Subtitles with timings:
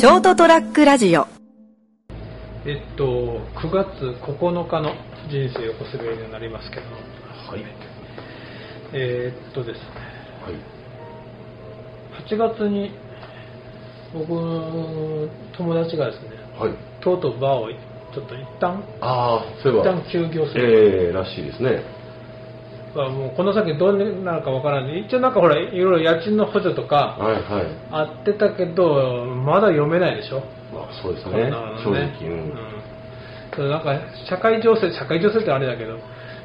[0.00, 1.26] ショートトラックラジオ
[2.64, 3.86] えっと、9月
[4.24, 4.94] 9日の
[5.28, 7.62] 人生横滑りになりますけど、はい。
[8.94, 9.84] えーっとですね、
[10.42, 10.54] はい。
[12.24, 12.92] 8月に
[14.14, 15.28] 僕、
[15.58, 17.02] 友達がですね、はい。
[17.02, 17.68] とうとうバーを
[18.14, 19.90] ちょっと一旦、ああ、そういえば。
[19.90, 21.08] 一旦休業する。
[21.08, 22.00] ええらしいですね。
[22.94, 27.66] まあもうこの先どうなるかわからない一応なんかほら、いろいろ家賃の補助とかはいはい。
[27.90, 30.42] あってたけど、まだ読めないでしょ？
[30.72, 31.82] まあそうですねなの。
[31.82, 32.30] 正ね直。
[32.30, 32.52] うん。
[33.56, 35.98] そうなんか社会情勢、社会情勢ってあれだけど、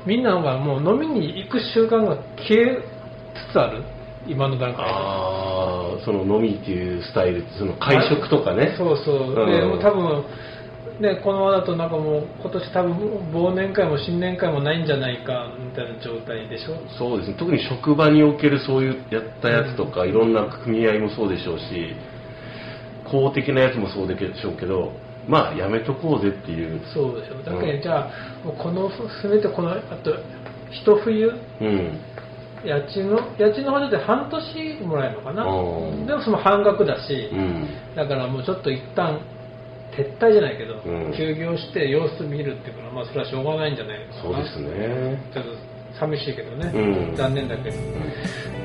[0.06, 2.80] みんながもう飲みに行く習慣が消え
[3.50, 3.84] つつある、
[4.28, 4.92] 今の段階で。
[4.92, 8.74] ああ、その飲みっていうスタイルその会食とかね。
[8.78, 10.24] そうそう、うんでもう多分、
[11.00, 12.94] ね、このままだとなんかもう今年多分
[13.34, 16.78] 忘年会も新年会もないんじゃないかみたいな状態でしょ？
[16.98, 17.36] そうですね。
[17.38, 21.94] 特に職場におけるそういうやったやつとか、いろんな組合もそうでしょうし、
[23.10, 24.92] 公的なやつもそうでしょうけど、
[25.28, 26.82] まあやめとこうぜっていう。
[26.94, 27.36] そうでしょ。
[27.38, 28.90] だけど、うんじゃあ、もうこの、
[29.22, 30.16] せめてこの、あと、
[30.72, 31.32] 一冬、
[31.62, 32.00] うん。
[32.64, 35.44] 家賃の、家賃の補助って半年もらえるのかな。
[35.44, 37.68] でもその半額だし、うん。
[37.96, 39.20] だからもうちょっと一旦
[39.96, 44.22] 撤退じゃないけど、うん休業して様子見るっていうのは、まあそれはしょうがないんじゃないのかな。
[44.22, 45.20] そうですね。
[45.34, 45.52] ちょっと
[46.00, 47.78] 寂しいけどね、うん残念だけど。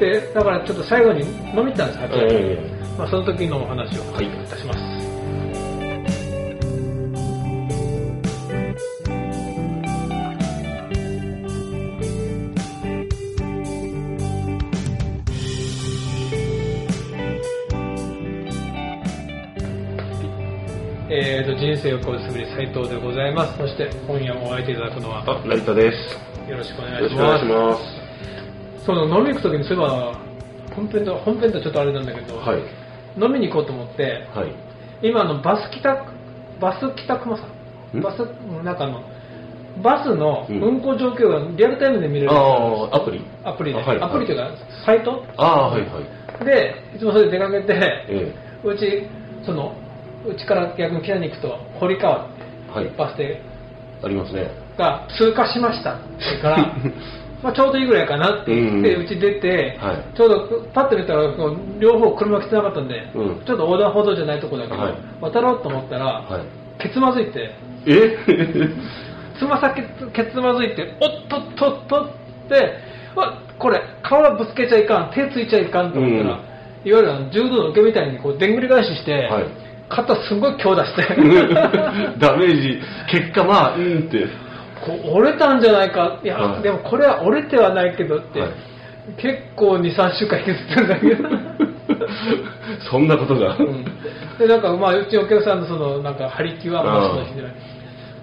[0.01, 1.21] で、だからちょっと最後に
[1.55, 2.27] 飲みたんです、8月に。
[2.33, 4.79] えまあその時のお話をはいいたします。
[21.13, 23.57] えーと、人生をこうすぶり斉藤でございます。
[23.57, 26.51] そして今夜もお会いいただくのは、あ、成田です。
[26.51, 26.85] よろしくお。
[26.85, 27.39] 願いしま
[28.79, 28.85] す。
[28.85, 30.21] その飲み行く時にそういえば、
[30.77, 32.80] 本編と、本編とちょっとあれなんだけど、はい。
[33.17, 34.53] 飲みに行こうと思って、はい。
[35.03, 36.13] 今あのバス帰宅、
[36.61, 37.45] バス帰宅もさ
[37.95, 38.03] ん、ん？
[38.03, 39.03] バスの中の、
[39.83, 40.63] バスのうん。
[40.63, 43.25] 運行状況がリアルタイムで見れる、アプリ。
[43.45, 44.51] アプリで、あはいアプリというか、
[44.85, 45.25] サイト？
[45.37, 46.01] ああ、はいは
[46.43, 46.45] い。
[46.45, 47.73] で、いつもそれで出かけて、
[48.09, 48.35] え
[48.65, 49.09] うち、
[49.45, 49.75] その、
[50.27, 52.91] うちから逆に北に行くと、堀川って、はい。
[52.97, 53.43] バス停え
[54.03, 54.51] ありますね。
[54.79, 55.99] が通過しました
[56.41, 56.77] から、
[57.43, 60.17] まあちょうどいいぐらいかなって言って、ううんち出て、はい。
[60.17, 61.23] ちょうどパッと見たら、
[61.79, 63.45] 両方車来てなかったんで、うん。
[63.45, 64.95] ちょっと横断歩道じゃないとこだけど、はい。
[65.21, 66.83] 渡ろうと思ったら、はい。
[66.83, 67.51] ケツまずいて、
[67.87, 68.17] え？
[69.39, 72.09] つま先ケツまずいて、おっとっとっとっ
[72.49, 72.75] て、
[73.17, 76.89] わこれ、顔ぶつけちゃいかん、手ついちゃいかんと思ったら、うん。
[76.89, 79.45] いわゆる柔道の受けみたいにこうでんぐり返しして、はい。
[79.89, 81.03] 肩すごい強打して、
[82.21, 82.81] ダメージ、
[83.11, 84.50] 結果まあ、うんって。
[84.85, 86.63] こう折れたんじゃないか、いや、はい。
[86.63, 88.51] でもこれは折れてはないけどって、はい。
[89.17, 91.15] 結構2、3週間引きずってるんだけ。
[91.15, 91.29] ど。
[92.91, 93.57] そんなことが？
[93.57, 93.85] うん。
[94.39, 97.43] でなんかまあうちお客さんのそのなんか張り気はマスの日で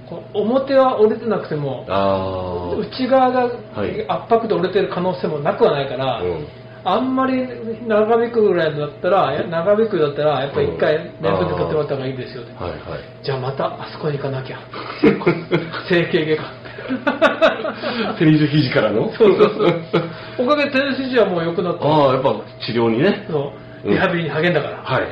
[0.09, 3.41] こう表は折れてなくてもあ内側が
[3.75, 4.06] はい。
[4.07, 6.47] 圧迫で折れてる可能性もなくはないから、うん
[6.90, 7.48] あんまり
[7.88, 12.64] 長引くぐらいだったらや長引くだったらやっぱり一回うん面倒使ってもらった方がいいですよ、あ。
[12.64, 12.81] はいはい。
[13.24, 14.59] じゃあまたあそこに行かなきゃ
[15.90, 16.44] 整形外科
[18.20, 19.12] テニス肘からの？
[19.14, 19.53] そうそう
[19.92, 20.03] そう
[20.40, 23.25] おかげでテニス肘はもう良くなったああ、やっぱ治療にね。
[23.30, 23.42] そう
[23.86, 25.08] うんリハビリに励んだから、はい。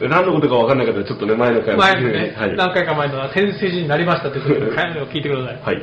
[0.08, 2.56] 何のことか分かんない方はちょっとね、前の回も前にね、はい。
[2.56, 5.58] 何回か前の天聖人になりましたということで、回を聞いてください。
[5.64, 5.82] はい。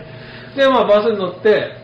[0.55, 1.80] で、まあ、バスに乗って、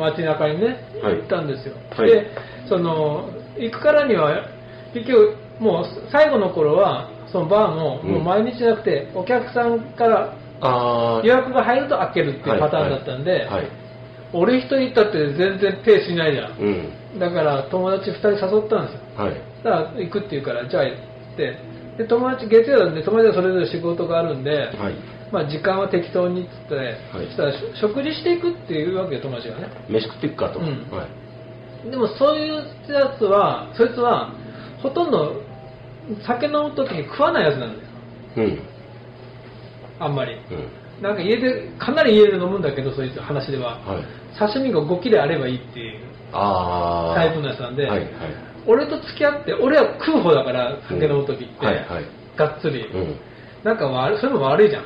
[0.00, 0.66] 街中にね、
[1.02, 1.74] はい行ったんですよ。
[1.96, 2.26] はいで、
[2.68, 4.46] その、行くからには、
[4.94, 10.34] 結局、もう最後の頃は、そのバーも、うんもう毎日じゃなくて、お客さんから。
[11.24, 13.68] 予約が入ると開けるっていうパターンだったんで、はい。
[14.32, 16.58] 俺一人行ったって全然ペースしないじゃん。
[16.58, 17.18] うん。
[17.18, 19.24] だから友達二人誘ったんですよ。
[19.24, 19.34] はい。
[19.64, 20.96] だから行くって言うから、じゃあ行っ
[21.36, 21.56] て、
[21.98, 24.94] で、友達、月曜なんで友達はそれぞれ仕事があるんで、はい。
[25.32, 29.68] まあ時間は適当にっつって、いそしたら食事していくっていうわけよ、友達がね。
[29.88, 30.58] 飯食っていくかと。
[30.58, 31.06] うんは
[31.86, 31.90] い。
[31.90, 32.54] でもそういう
[32.92, 34.34] やつは、そいつは、
[34.82, 35.42] ほとんど
[36.26, 37.88] 酒飲む時に食わないやつなんですよ。
[38.36, 38.58] うん。
[39.98, 40.34] あんまり。
[40.34, 41.02] うん。
[41.02, 43.78] なんか家で、かなり家で飲むんだけど、そういう話では。
[43.80, 44.04] はい。
[44.38, 46.00] 刺身が5切れあればいいっていう。
[47.14, 48.10] タイプのやつなんで、はいはい。
[48.66, 52.04] 俺と付き合って、俺は食う方だから、酒飲む時って、うんはいはい。
[52.36, 52.80] がっつり。
[52.82, 54.84] うなんか悪い、それも悪いじゃん。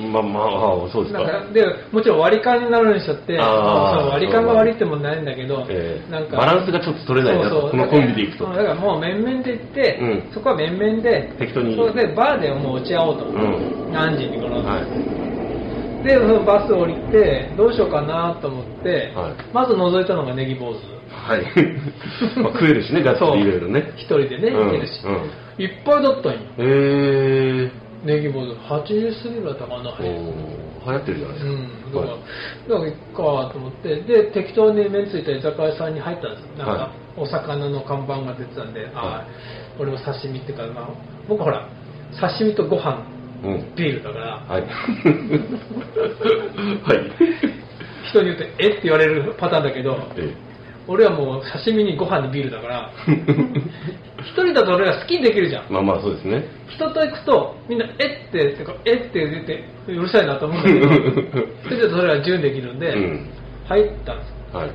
[0.00, 0.12] ん。
[0.12, 1.22] まあまあ、そうですか。
[1.22, 6.10] なんかでもちろん割り勘になるにしちゃって、割り勘が悪いってもんないんだけど、ええ。
[6.10, 7.70] なんかバランスがちょっと取れないなそうそう。
[7.70, 8.44] このコンビで行くと。
[8.46, 10.32] だからだからもう面々で行って、うん。
[10.32, 11.76] そこは面々で、適当に。
[11.76, 13.92] それでバーでもう落ち合おうと、うん。
[13.92, 14.84] 何時にこの、はい。
[16.04, 19.34] でそのバス降りてどうしようかなと思って、はい。
[19.52, 21.42] まず覗いたのがネギ坊主はい。
[22.40, 23.92] まあ、食えるしね、ガッツリいろいろね。
[23.96, 26.38] 一人でね、うん行けるし、うんいっぱいだったんよ。
[26.58, 27.70] へえ
[28.04, 29.94] ネギ坊主、80過ぎだったかな。
[29.98, 31.50] 流行ってるじゃないですか。
[31.50, 32.20] うん、だから、はい
[32.68, 36.48] だかと思って、で、適当に目ついた居酒屋さんに入ったんですよ。
[36.58, 39.26] なんか、はいお魚の看板が出てたんで、あはあ、
[39.78, 40.88] 俺も刺身っていうか、まあ、
[41.28, 41.66] 僕ほら、
[42.20, 43.02] 刺身とご飯、
[43.42, 43.74] うん。
[43.74, 44.62] ビールだから、はい。
[46.84, 47.00] はい。
[48.10, 50.34] 人によって、えって言われるパターンだけど、え
[50.88, 52.90] 俺はもう刺身にご飯にビールだから、
[54.22, 55.72] 一人だと俺は好きにできるじゃんえ。
[55.72, 56.44] まあまあそうですね。
[56.68, 63.30] 人と行くと、みんな、えって、てかえって言って、うるさいなと思うんだけど、一人だとそれは自由にできるんで、うん。
[63.66, 64.60] 入ったんですよ。
[64.60, 64.70] はい。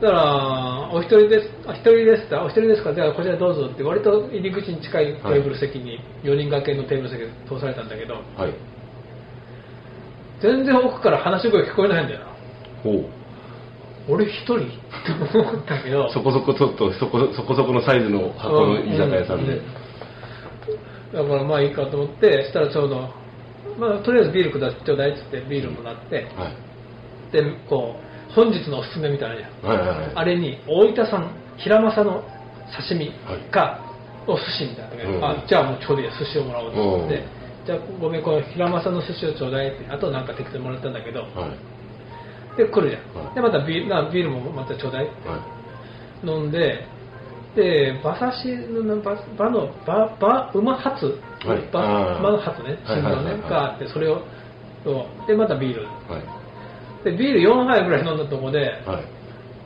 [0.00, 8.54] だから、お一人です、あ一人ですか、お一人ですか、じゃあこちらどうぞって、割と入り口に近いテーブル席に、4人掛けのテーブル席で通されたんだけど、はい。
[10.40, 12.26] 全然奥から話し声聞こえないんだよな。
[12.82, 13.19] ほう。
[14.08, 19.54] 俺一人って思ったけど、そこそこちょっとそこそこそこのサイズの箱の居酒屋さんで。
[19.54, 19.62] う
[21.12, 23.10] だからまあいいかと思って、したらちょうど、
[23.78, 27.32] まあとりあえずビールくだちょうだいっつってビールもらって、はい。
[27.32, 29.30] で、こう、本日のおすすめみたい
[29.62, 29.68] な。
[29.68, 30.12] はいはいはい。
[30.14, 32.22] あれに大分産平正の
[32.88, 33.10] 刺身
[33.50, 33.80] か、
[34.26, 35.40] お寿司みたいなのが、うん。
[35.42, 37.66] あじゃあもうちょうどいいや寿司をもらおうと思って、うん。
[37.66, 39.86] じゃあごめんこの平正の寿司をちょうだいって。
[39.90, 41.22] あとなんか適当にもらったんだけど。
[41.22, 41.30] はい。
[42.64, 43.34] で来るじゃん、はい。
[43.34, 45.04] でまたビールなビールもまたちょうだい。
[45.06, 46.26] はい。
[46.26, 46.86] 飲んで
[47.56, 51.58] で馬刺しの馬馬の馬馬馬ハツはい。
[51.72, 52.78] 馬馬のハツね。
[52.84, 53.40] はい新聞のねはい。
[53.40, 54.22] はいはいがあってそれを
[55.26, 55.84] でまたビール。
[55.84, 57.04] はい。
[57.04, 59.04] でビール4杯ぐらい飲んだとこではい。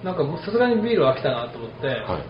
[0.04, 2.22] なんかさすがにビール飽きたなと思って、はい。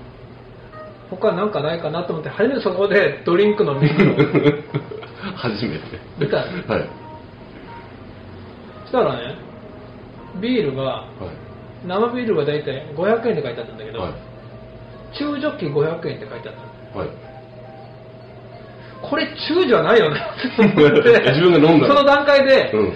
[1.11, 5.85] 他なんかないかなと思って初めてそこでドリンクのメニューを初めて。
[6.19, 6.39] 見た。
[6.39, 6.89] はい。
[8.85, 9.44] そしたらね
[10.41, 11.87] ビールがはい。
[11.87, 14.13] 生ビールが大体500円って書いてあったんだけど、はい。
[15.19, 16.55] 中ジョッキ500円って書いてあっ
[16.93, 17.09] たはい。
[19.03, 22.93] これ中じゃないよねって思って自分が飲んだのその段階で、うん。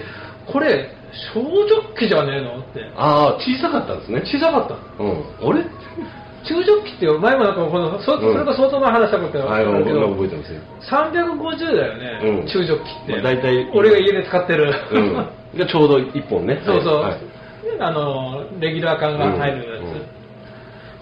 [0.51, 0.89] これ
[1.33, 4.21] 小ジョッキじゃねえのってああ、小さかったんですね。
[4.25, 5.13] 小さかったの
[5.43, 5.49] うん。
[5.49, 5.65] あれ？
[6.45, 10.61] 中ジョッキって前もなんかこのそ,、うんそれが相当前話したことあるけど、僕覚えてますよ。
[10.81, 15.29] 350だよね、うん中ジョッキって、まあ大体俺が家で使ってる、うん。
[15.57, 16.61] がちょうど一本ね。
[16.65, 17.19] そうそう、はい。
[17.79, 20.19] あのレギュラー感が入るやつ、うんうん。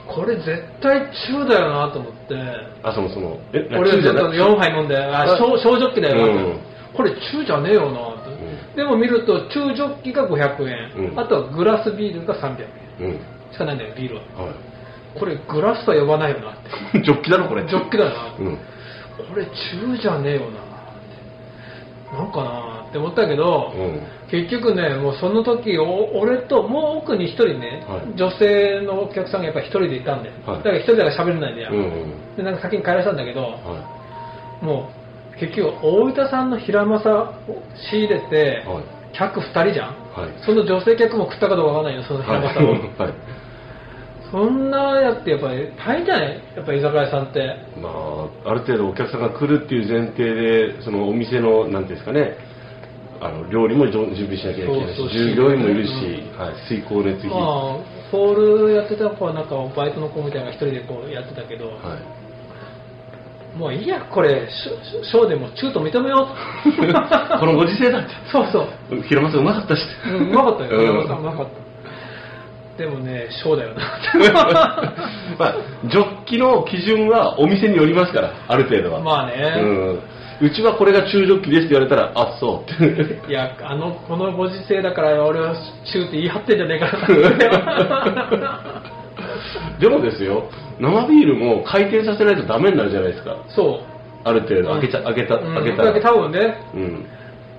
[0.07, 2.35] これ絶対中だよなと思って。
[2.83, 5.37] あ、その、その、え、俺ちょっと4杯飲んでああ。
[5.37, 6.33] 小小ジョッキだよな。
[6.33, 6.59] と、うん。
[6.95, 8.17] これ中じゃねえよな
[8.75, 11.19] でも見ると中ジョッキが500円、うん。
[11.19, 13.07] あとはグラスビールが300円。
[13.07, 13.19] うん。
[13.51, 14.21] しかないんだよビールは。
[14.21, 14.53] は
[15.17, 16.55] これグラスとは呼ばないよなっ
[16.91, 16.99] て。
[16.99, 17.01] い。
[17.03, 17.65] ジョッキだろ、これ。
[17.65, 18.55] ジョッキだな、うん。
[18.55, 20.67] これ中じゃねえよな
[22.19, 24.01] なんかなって思ったけど、うん。
[24.29, 31.81] 結局ね、もうその時お俺ともう奥に一人ね、はい女性のお客さんがやっぱ一人でいたんだよ、はいだから一人だから喋れないんだよ、うんう
[32.33, 32.35] ん。
[32.35, 34.89] でなんか先に帰らせたんだけど、はも
[35.35, 37.33] う結局、大分産の平正を
[37.91, 38.63] 仕入れて。
[39.13, 40.45] 客2人じゃん、はい。
[40.45, 42.71] その女性客も食ったかどうかわからないよ、その平正を。
[43.01, 43.13] はい。
[44.29, 46.41] そんなやってやっぱり大変じゃない？
[46.55, 47.55] やっぱ居酒屋さんって。
[47.81, 47.89] ま
[48.45, 52.35] あ、ある程度お客さんが来るっていう前提で、そのお店の、なんていうんですかね、
[53.19, 57.39] あの料理も準備しなきゃいけないし従業員もいるし、うはい、水光熱費、まあ、
[58.11, 66.27] ホールやってた子はなんかバイトの子みたいな一人でこうやってたけど、はい、もういいや、これ、ショーでも中途認めよ
[66.65, 66.69] う
[67.39, 69.01] このご時世だって、 そうそう。
[69.01, 71.67] 平松うまかったし、うんうまかったよ、うん宮本さんうまかった。
[72.83, 74.93] でもね、ショーだよな。
[75.39, 79.01] まあ、ジョッキの基準はお店によりますから、ある程度は。
[79.01, 79.99] まあねうん。
[80.39, 83.21] うちはこれが中ジョッキですって言われたら、あ、そうって。
[83.27, 86.97] いや、あの、このご時世だから俺は中って言い張ってんじゃねえか
[88.37, 88.83] な。
[89.79, 93.37] でもですよ、生ビールも回転させないとダメになるじゃないですか。
[93.47, 93.97] そう。
[94.23, 96.13] ある程度、開けちゃ、開けた、うん開けただけどら。
[96.13, 97.05] 多分ね、うん。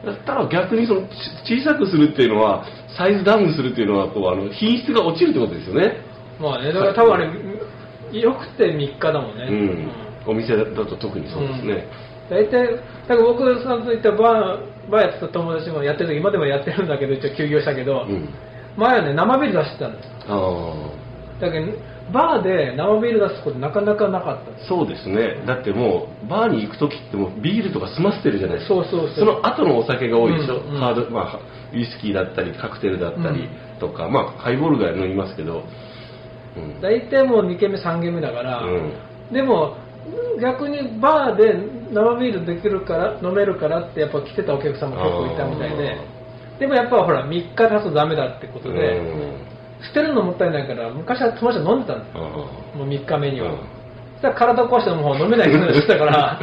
[0.04, 1.02] だったら逆にその
[1.44, 2.64] ち小さくするっていうのは、
[2.96, 5.96] サイズダウンするっていうのは、こう、あの、品質が落ちるってことですよね。
[6.40, 9.46] まあね、だから多分あれ、よくて3日だもんね。
[9.50, 9.88] うん。
[10.26, 11.88] お店だと特にそうですね。
[12.30, 12.76] 大体、
[13.08, 18.28] だから僕さんと言ったバー、バーやってた友達もやってる時今でもやってるんだけど、一応休業したけど、うん。
[18.76, 20.08] 前はね、生ビール出してたんです
[21.40, 21.72] だけど、
[22.12, 25.42] バーで生ビール出すことなかなかなかったそうですね。
[25.46, 28.74] だってもう、バーに行くときってもうビールとか済ませてるじゃないですか。
[28.74, 30.60] そうそうそうその後のお酒が多いでしょ。
[30.60, 31.40] うんうんハード、まあ、
[31.72, 35.64] ウイスキーだったり、カクテルだったりとか、まあ、ハイボールぐらい飲みますけど、
[36.56, 36.80] うん。
[36.80, 38.92] 大体もう2軒目3軒目だから、うん
[39.32, 39.76] でも
[40.40, 41.52] 逆にバーで
[41.92, 46.18] 生ビールできるから飲めるからってやっぱ来てたお客さんも結構いたみたいで。
[46.58, 49.48] でもやっぱほら3日経つとダメだってことで、うん。
[49.86, 52.22] 捨てるのもったいないから昔は友達と飲んでたんですよ。
[52.74, 53.52] もう3日目には、
[54.14, 56.40] そしたら体壊してもう飲めないくなってたから。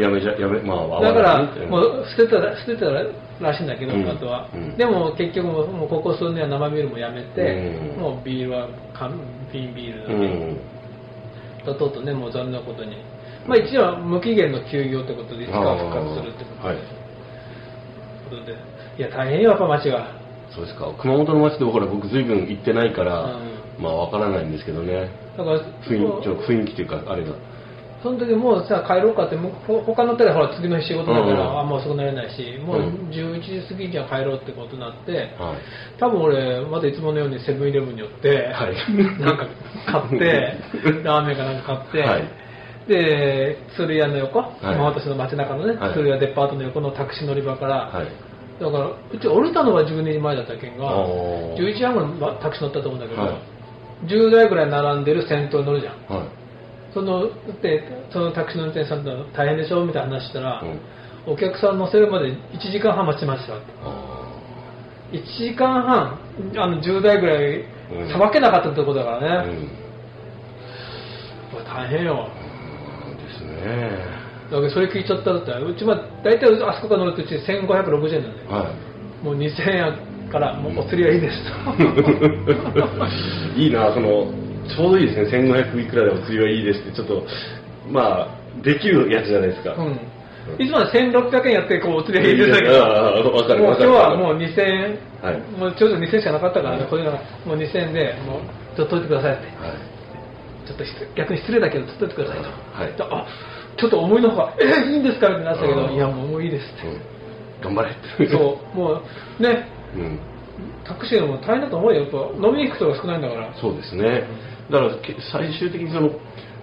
[0.00, 2.86] やめちゃやめまあだからもう捨てたら捨てた
[3.40, 4.08] らしいんだけど、うん。
[4.08, 4.76] あとは、うん。
[4.76, 7.42] でも結局もうもうここ数年は生ビールもやめて、
[7.96, 8.00] うん。
[8.00, 9.12] もうビールは缶
[9.52, 10.14] 瓶ビールだけ、
[11.66, 12.96] うんととうとうねもう残念なことに。
[13.46, 18.46] まあ一応無期限の休業ということでいつかは復活するってことで,、はい。
[18.46, 18.52] で。
[18.98, 20.08] いや大変よやっぱ街が。
[20.50, 20.92] そうですか。
[21.00, 23.36] 熊本の街でもほら僕随分行ってないから、
[23.78, 25.10] うまあわからないんですけどね。
[25.36, 27.34] だから雰囲気ちょ雰囲気っていうかあれが
[28.04, 33.08] その時もうさ帰ろうかってもうほ他の手でほら次の日仕事だから、うんあんま遅くなれないしもううん。
[33.08, 35.98] 11時過ぎには帰ろうってことになって、はい。
[35.98, 38.76] 多分俺まだいつものようにセブンイレブンに寄って、はい。
[39.20, 39.48] なんか
[39.86, 40.52] 買って
[41.02, 42.24] ラーメンかなんか買って、はい。
[42.86, 44.44] で鶴屋の横、い。
[44.60, 45.94] 今私の街中のね、はい。
[45.94, 48.60] 鶴屋デパートの横のタクシー乗り場から、はい。
[48.60, 51.58] だからうち降りたのが12時前だったけんがおー。
[51.58, 53.34] 11時半ぐらいにタクシー乗ったと思うんだけど、はい。
[54.04, 56.18] 10台ぐらい並んでる先頭に乗るじゃん。
[56.18, 56.43] はい
[56.94, 57.28] その
[57.60, 60.80] でそのタクシーの運転手さんと大変でしょみたいな話したら、うん。
[61.26, 62.36] お客さん乗せるまで1
[62.70, 64.20] 時間半待ちましたってあ
[65.12, 66.18] 1時間半
[66.56, 68.12] あの10台ぐらいうん。
[68.12, 69.68] さばけなかったってことだからーうね、ん。
[71.52, 72.28] これ大変よ。
[73.18, 73.90] ですね。
[74.50, 79.24] だからそれ聞いちゃったらってうちは大体あそこから乗るとうち1560円なんだよ、はい。
[79.24, 79.40] もう2000
[79.72, 81.50] 円からもうお釣りはいいですと。
[83.58, 84.26] いいなその
[84.68, 85.38] ちょうどいいですね。
[85.52, 87.26] 1500いくらでお釣りはいいですってちょっと
[87.90, 90.00] まあできるやつじゃないですか、うん。
[90.58, 92.74] いつもは1600円やってこうお釣りはいいですだけど
[93.62, 95.40] もう今日はもう2000円、はい。
[95.58, 96.90] もうちょうど2000円しかなかったからね、はい。
[96.90, 97.12] これが
[97.44, 99.46] もう2000円でもうちょっと取ってくださいって。
[99.46, 99.76] はい。
[100.66, 102.96] ちょっと失逆に失礼だけど取っといてくださいと、はい。
[102.96, 103.26] であ
[103.76, 105.28] ちょっと思いのほかえー、いいんですか？
[105.28, 107.74] ってなったけどうんいやもういいですっうん。
[107.74, 108.32] 頑張れってて。
[108.32, 108.76] そう。
[108.76, 109.02] も
[109.38, 109.68] うね。
[109.96, 110.18] うん
[110.84, 112.02] タクシーも大変だと思うよ。
[112.02, 113.52] やっぱ飲みに行く人が少ないんだから。
[113.60, 114.24] そうですね。
[114.70, 116.10] だからけ最終的にその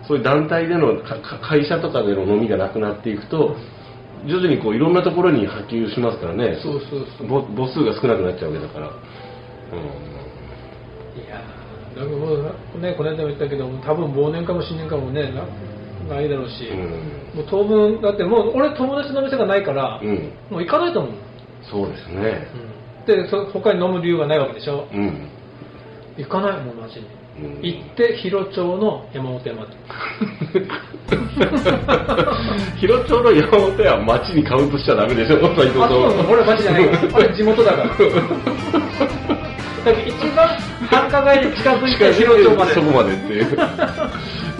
[0.08, 1.04] そういう団体での
[1.42, 3.56] 会社とかでの飲みがなくなっていくと
[4.26, 6.58] 徐々にこういろんなところに波及しますからね。
[6.62, 7.28] そうそうそう。
[7.28, 8.94] ぼ母数が少なくなっちゃうわけだから、うん。
[11.22, 15.46] いやーだからもうねこの間も言ったけど多分忘年会も新年会もねな
[16.16, 16.80] ないだろうし、うん。
[17.36, 20.34] もう当分だってもう俺友達の店がないから、うん。
[20.50, 21.12] もう行かないと思う、
[21.70, 22.48] そうですね
[23.06, 24.88] でそ他に飲む理由がないわけでしょ？
[24.94, 25.28] うん、
[26.18, 27.08] 行かないもん街に、
[27.40, 27.62] うん。
[27.62, 29.74] 行って広町の山本山って
[32.80, 35.38] 広町の山本屋は町にカウントしちゃダメでしょ？
[35.38, 36.86] うなさんの俺町じゃない。
[36.90, 37.16] から。
[37.16, 37.86] あれ地元だから。
[39.84, 40.48] だけど一番
[40.92, 42.74] 繁華街に近づいて広町まで。
[42.74, 43.58] そこまでっていう。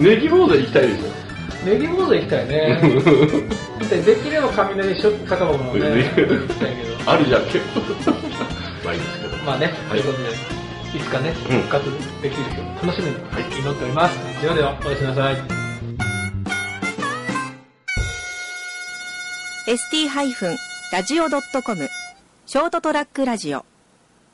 [0.00, 1.02] ネギボード行きたいでし
[1.64, 2.80] ネギボード行きたいね。
[3.92, 6.10] でできれば雷ショップ酒場もね、
[7.06, 7.64] あるじゃんけど
[8.84, 9.36] まあいいですけど。
[9.44, 10.00] まあね、はい。
[10.00, 10.30] ということで、
[10.96, 11.62] いつかね、うん。
[11.62, 11.84] 復活
[12.22, 13.16] できる日を楽しみに
[13.60, 14.16] 祈っております。
[14.40, 15.36] ではでは、おやすみなさい。
[19.66, 21.90] ST-radio.com
[22.46, 23.64] ショートトラックラジオ